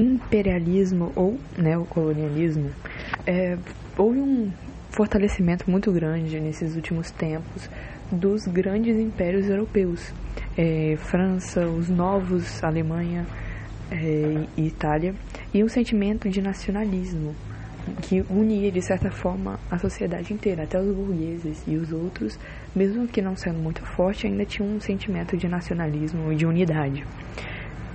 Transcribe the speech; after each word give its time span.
imperialismo 0.00 1.12
ou 1.14 1.38
neocolonialismo, 1.56 2.70
é, 3.26 3.56
houve 3.96 4.18
um 4.18 4.50
fortalecimento 4.90 5.70
muito 5.70 5.92
grande 5.92 6.40
nesses 6.40 6.74
últimos 6.74 7.10
tempos 7.10 7.70
dos 8.10 8.46
grandes 8.46 8.98
impérios 8.98 9.48
europeus. 9.48 10.12
É, 10.56 10.96
França, 10.98 11.66
os 11.66 11.88
novos, 11.88 12.62
Alemanha 12.62 13.26
é, 13.90 14.46
e 14.56 14.66
Itália, 14.66 15.14
e 15.54 15.62
um 15.62 15.68
sentimento 15.68 16.28
de 16.28 16.40
nacionalismo 16.40 17.34
que 18.02 18.24
unia 18.28 18.70
de 18.70 18.82
certa 18.82 19.10
forma 19.10 19.58
a 19.70 19.78
sociedade 19.78 20.32
inteira, 20.32 20.64
até 20.64 20.80
os 20.80 20.94
burgueses 20.94 21.62
e 21.66 21.76
os 21.76 21.92
outros, 21.92 22.38
mesmo 22.74 23.08
que 23.08 23.22
não 23.22 23.36
sendo 23.36 23.58
muito 23.58 23.84
forte, 23.84 24.26
ainda 24.26 24.44
tinham 24.44 24.68
um 24.68 24.80
sentimento 24.80 25.36
de 25.36 25.48
nacionalismo 25.48 26.32
e 26.32 26.36
de 26.36 26.46
unidade. 26.46 27.04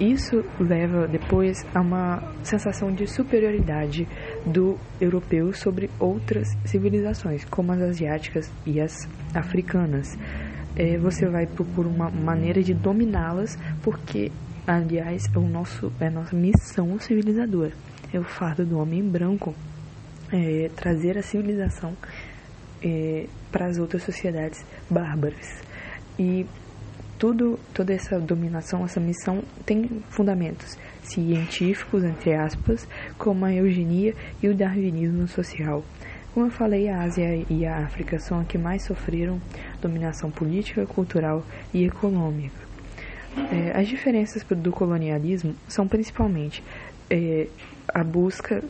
Isso 0.00 0.44
leva 0.60 1.08
depois 1.08 1.66
a 1.74 1.80
uma 1.80 2.22
sensação 2.44 2.92
de 2.92 3.04
superioridade 3.06 4.06
do 4.46 4.78
europeu 5.00 5.52
sobre 5.52 5.90
outras 5.98 6.46
civilizações, 6.64 7.44
como 7.44 7.72
as 7.72 7.80
asiáticas 7.80 8.48
e 8.64 8.80
as 8.80 8.92
africanas. 9.34 10.16
É, 10.76 10.96
você 10.98 11.28
vai 11.28 11.46
propor 11.46 11.84
uma 11.86 12.08
maneira 12.10 12.62
de 12.62 12.74
dominá-las, 12.74 13.58
porque, 13.82 14.30
aliás, 14.64 15.24
é, 15.34 15.38
o 15.38 15.48
nosso, 15.48 15.92
é 15.98 16.06
a 16.06 16.10
nossa 16.10 16.36
missão 16.36 16.96
civilizadora. 17.00 17.72
É 18.12 18.20
o 18.20 18.24
fardo 18.24 18.64
do 18.64 18.78
homem 18.78 19.02
branco 19.02 19.52
é, 20.32 20.70
trazer 20.76 21.18
a 21.18 21.22
civilização 21.22 21.96
é, 22.80 23.26
para 23.50 23.66
as 23.66 23.78
outras 23.78 24.04
sociedades 24.04 24.64
bárbaras. 24.88 25.60
E 26.16 26.46
tudo, 27.18 27.58
toda 27.74 27.92
essa 27.92 28.18
dominação, 28.20 28.84
essa 28.84 29.00
missão 29.00 29.42
tem 29.66 29.88
fundamentos 30.08 30.78
científicos, 31.02 32.04
entre 32.04 32.34
aspas, 32.34 32.86
como 33.18 33.44
a 33.44 33.52
eugenia 33.52 34.14
e 34.42 34.48
o 34.48 34.54
darwinismo 34.54 35.26
social. 35.26 35.84
Como 36.32 36.46
eu 36.46 36.50
falei, 36.50 36.88
a 36.88 37.02
Ásia 37.02 37.44
e 37.50 37.66
a 37.66 37.78
África 37.78 38.18
são 38.20 38.40
as 38.40 38.46
que 38.46 38.56
mais 38.56 38.84
sofreram 38.84 39.40
dominação 39.82 40.30
política, 40.30 40.86
cultural 40.86 41.44
e 41.74 41.84
econômica. 41.84 42.68
É, 43.52 43.78
as 43.78 43.88
diferenças 43.88 44.44
do 44.44 44.70
colonialismo 44.70 45.54
são 45.66 45.88
principalmente 45.88 46.62
é, 47.10 47.48
a 47.88 48.04
busca 48.04 48.62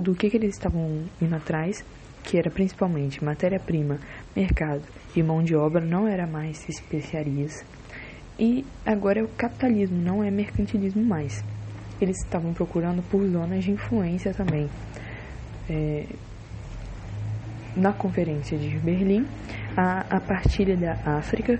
do 0.00 0.14
que, 0.14 0.30
que 0.30 0.36
eles 0.36 0.54
estavam 0.54 1.04
indo 1.20 1.34
atrás, 1.34 1.84
que 2.22 2.38
era 2.38 2.50
principalmente 2.50 3.24
matéria-prima, 3.24 3.98
mercado 4.34 4.82
e 5.14 5.22
mão 5.22 5.42
de 5.42 5.54
obra, 5.54 5.80
não 5.80 6.06
era 6.06 6.26
mais 6.26 6.68
especiarias. 6.68 7.64
E 8.38 8.64
agora 8.84 9.20
é 9.20 9.22
o 9.22 9.28
capitalismo, 9.28 9.96
não 9.96 10.22
é 10.22 10.30
mercantilismo 10.30 11.02
mais. 11.02 11.42
Eles 12.00 12.16
estavam 12.22 12.52
procurando 12.52 13.02
por 13.10 13.26
zonas 13.26 13.64
de 13.64 13.70
influência 13.70 14.34
também. 14.34 14.68
É, 15.68 16.04
na 17.74 17.92
Conferência 17.92 18.56
de 18.56 18.78
Berlim, 18.78 19.26
a, 19.76 20.16
a 20.16 20.20
partilha 20.20 20.76
da 20.76 20.92
África 21.04 21.58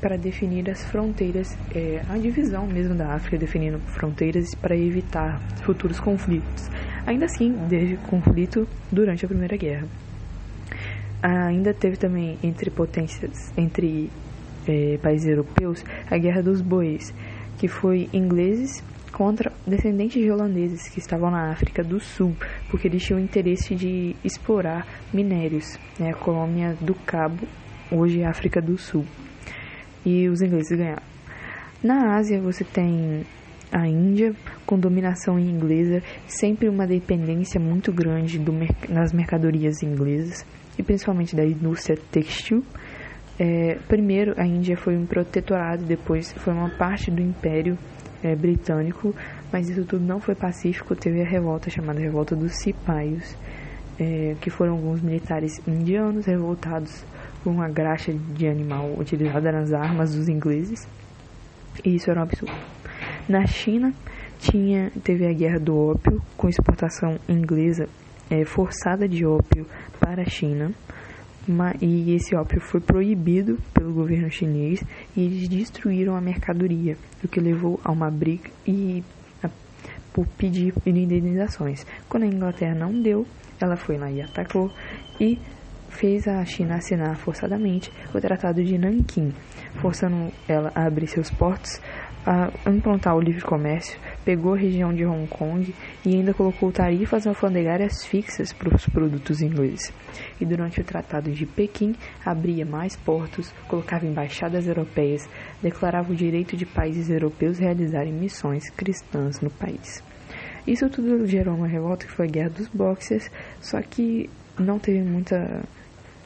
para 0.00 0.16
definir 0.16 0.70
as 0.70 0.84
fronteiras, 0.84 1.56
é, 1.74 2.02
a 2.08 2.16
divisão 2.16 2.66
mesmo 2.66 2.94
da 2.94 3.14
África, 3.14 3.36
definindo 3.36 3.78
fronteiras 3.80 4.54
para 4.54 4.76
evitar 4.76 5.40
futuros 5.64 5.98
conflitos. 5.98 6.68
Ainda 7.06 7.26
assim, 7.26 7.52
desde 7.68 7.96
conflito 7.96 8.68
durante 8.92 9.24
a 9.24 9.28
Primeira 9.28 9.56
Guerra. 9.56 9.86
Ainda 11.20 11.74
teve 11.74 11.96
também 11.96 12.38
entre 12.42 12.70
potências, 12.70 13.52
entre 13.56 14.08
é, 14.68 14.98
países 14.98 15.26
europeus, 15.26 15.84
a 16.10 16.16
Guerra 16.18 16.42
dos 16.42 16.60
Bois, 16.60 17.14
que 17.58 17.66
foi 17.66 18.08
ingleses 18.12 18.84
contra 19.12 19.52
descendentes 19.66 20.22
de 20.22 20.30
holandeses 20.30 20.88
que 20.88 20.98
estavam 20.98 21.30
na 21.30 21.50
África 21.50 21.82
do 21.82 21.98
Sul, 21.98 22.36
porque 22.70 22.86
eles 22.86 23.02
tinham 23.02 23.18
interesse 23.18 23.74
de 23.74 24.14
explorar 24.22 24.86
minérios, 25.12 25.78
né, 25.98 26.10
a 26.10 26.14
colônia 26.14 26.76
do 26.80 26.94
Cabo, 26.94 27.46
hoje 27.90 28.22
África 28.22 28.60
do 28.60 28.76
Sul. 28.76 29.04
E 30.04 30.28
os 30.28 30.40
ingleses 30.40 30.76
ganharam. 30.76 31.02
Na 31.82 32.16
Ásia 32.16 32.40
você 32.40 32.64
tem 32.64 33.24
a 33.72 33.86
Índia, 33.86 34.34
com 34.64 34.78
dominação 34.78 35.38
inglesa, 35.38 36.02
sempre 36.26 36.68
uma 36.68 36.86
dependência 36.86 37.60
muito 37.60 37.92
grande 37.92 38.38
do, 38.38 38.52
nas 38.88 39.12
mercadorias 39.12 39.82
inglesas, 39.82 40.44
e 40.78 40.82
principalmente 40.82 41.34
da 41.34 41.44
indústria 41.44 41.98
textil. 42.10 42.64
É, 43.38 43.78
primeiro, 43.86 44.34
a 44.36 44.44
Índia 44.44 44.76
foi 44.76 44.96
um 44.96 45.06
protetorado, 45.06 45.84
depois 45.84 46.32
foi 46.32 46.52
uma 46.52 46.70
parte 46.70 47.10
do 47.10 47.22
Império 47.22 47.78
é, 48.22 48.34
Britânico, 48.34 49.14
mas 49.52 49.68
isso 49.68 49.84
tudo 49.84 50.04
não 50.04 50.18
foi 50.18 50.34
pacífico. 50.34 50.96
Teve 50.96 51.22
a 51.22 51.24
revolta 51.24 51.70
chamada 51.70 52.00
Revolta 52.00 52.34
dos 52.34 52.52
Cipaios, 52.56 53.36
é, 53.98 54.34
que 54.40 54.50
foram 54.50 54.72
alguns 54.72 55.00
militares 55.00 55.60
indianos 55.68 56.26
revoltados 56.26 57.04
por 57.44 57.50
uma 57.50 57.68
graxa 57.68 58.12
de 58.12 58.48
animal 58.48 58.92
utilizada 58.98 59.52
nas 59.52 59.72
armas 59.72 60.14
dos 60.14 60.28
ingleses, 60.28 60.88
e 61.84 61.94
isso 61.94 62.10
era 62.10 62.18
um 62.18 62.24
absurdo. 62.24 62.54
Na 63.28 63.46
China, 63.46 63.94
tinha, 64.40 64.90
teve 65.04 65.26
a 65.26 65.32
Guerra 65.32 65.60
do 65.60 65.76
Ópio, 65.76 66.20
com 66.36 66.48
exportação 66.48 67.18
inglesa 67.28 67.88
é, 68.30 68.44
forçada 68.44 69.08
de 69.08 69.24
ópio 69.24 69.64
para 70.00 70.22
a 70.22 70.26
China 70.26 70.72
e 71.80 72.14
esse 72.14 72.36
ópio 72.36 72.60
foi 72.60 72.80
proibido 72.80 73.58
pelo 73.72 73.92
governo 73.92 74.30
chinês 74.30 74.82
e 75.16 75.24
eles 75.24 75.48
destruíram 75.48 76.14
a 76.14 76.20
mercadoria, 76.20 76.96
o 77.24 77.28
que 77.28 77.40
levou 77.40 77.80
a 77.82 77.90
uma 77.90 78.10
briga 78.10 78.50
e 78.66 79.02
a, 79.42 79.48
por 80.12 80.26
pedir 80.36 80.74
indenizações. 80.86 81.86
Quando 82.08 82.24
a 82.24 82.26
Inglaterra 82.26 82.74
não 82.74 83.00
deu, 83.00 83.26
ela 83.60 83.76
foi 83.76 83.96
lá 83.96 84.10
e 84.10 84.20
atacou 84.20 84.70
e 85.18 85.38
fez 85.88 86.28
a 86.28 86.44
China 86.44 86.76
assinar 86.76 87.16
forçadamente 87.16 87.90
o 88.14 88.20
Tratado 88.20 88.62
de 88.62 88.76
Nanquim, 88.76 89.32
forçando 89.80 90.30
ela 90.46 90.70
a 90.74 90.86
abrir 90.86 91.06
seus 91.06 91.30
portos 91.30 91.80
a 92.26 92.70
implantar 92.70 93.16
o 93.16 93.20
livre 93.20 93.40
comércio, 93.42 93.98
pegou 94.28 94.52
a 94.52 94.58
região 94.58 94.92
de 94.92 95.06
Hong 95.06 95.26
Kong 95.26 95.74
e 96.04 96.14
ainda 96.14 96.34
colocou 96.34 96.70
tarifas 96.70 97.26
alfandegárias 97.26 98.04
fixas 98.04 98.52
para 98.52 98.76
os 98.76 98.84
produtos 98.84 99.40
ingleses. 99.40 99.90
E 100.38 100.44
durante 100.44 100.82
o 100.82 100.84
Tratado 100.84 101.30
de 101.30 101.46
Pequim, 101.46 101.94
abria 102.22 102.66
mais 102.66 102.94
portos, 102.94 103.50
colocava 103.66 104.04
embaixadas 104.04 104.66
europeias, 104.66 105.26
declarava 105.62 106.12
o 106.12 106.14
direito 106.14 106.58
de 106.58 106.66
países 106.66 107.08
europeus 107.08 107.58
realizarem 107.58 108.12
missões 108.12 108.68
cristãs 108.68 109.40
no 109.40 109.48
país. 109.48 110.04
Isso 110.66 110.90
tudo 110.90 111.26
gerou 111.26 111.54
uma 111.54 111.66
revolta 111.66 112.04
que 112.04 112.12
foi 112.12 112.26
a 112.26 112.30
Guerra 112.30 112.50
dos 112.50 112.68
Boxers, 112.68 113.30
só 113.62 113.80
que 113.80 114.28
não 114.58 114.78
teve 114.78 115.00
muita, 115.00 115.62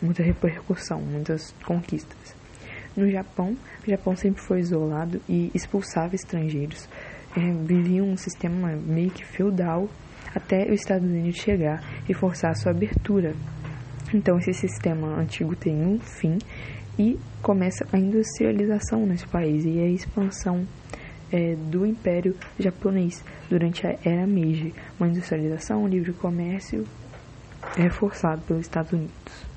muita 0.03 0.25
repercussão, 0.25 1.01
muitas 1.01 1.55
conquistas. 1.65 2.35
No 2.97 3.09
Japão, 3.09 3.57
o 3.87 3.91
Japão 3.91 4.17
sempre 4.17 4.43
foi 4.43 4.59
isolado 4.59 5.21
e 5.29 5.53
expulsava 5.55 6.17
estrangeiros. 6.17 6.89
É, 7.37 7.53
vivia 7.65 8.05
um 8.05 8.17
sistema 8.17 8.69
meio 8.77 9.11
que 9.11 9.25
feudal 9.25 9.89
até 10.35 10.67
os 10.67 10.81
Estados 10.81 11.09
Unidos 11.09 11.37
chegar 11.37 11.83
e 12.09 12.15
forçar 12.15 12.51
a 12.51 12.55
sua 12.55 12.73
abertura. 12.73 13.35
Então 14.13 14.39
esse 14.39 14.53
sistema 14.53 15.19
antigo 15.19 15.57
tem 15.57 15.75
um 15.75 15.99
fim 15.99 16.39
e 16.99 17.19
começa 17.41 17.87
a 17.93 17.99
industrialização 17.99 19.07
nesse 19.07 19.27
país 19.27 19.65
e 19.65 19.81
a 19.81 19.89
expansão 19.89 20.67
é, 21.33 21.57
do 21.71 21.87
Império 21.87 22.37
Japonês 22.59 23.25
durante 23.49 23.87
a 23.87 23.97
Era 24.05 24.27
Meiji, 24.27 24.75
uma 25.01 25.09
industrialização, 25.09 25.85
um 25.85 25.89
livre 25.89 26.13
comércio 26.13 26.85
reforçado 27.75 28.43
pelos 28.43 28.63
Estados 28.63 28.93
Unidos. 28.93 29.52